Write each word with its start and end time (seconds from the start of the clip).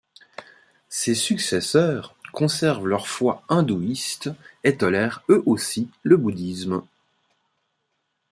Ses 0.89 1.13
successeurs, 1.13 2.15
conservent 2.33 2.87
leur 2.87 3.07
foi 3.07 3.43
hindouiste 3.49 4.31
et 4.63 4.75
tolèrent 4.75 5.23
eux 5.29 5.43
aussi 5.45 5.91
le 6.01 6.17
bouddhisme. 6.17 6.81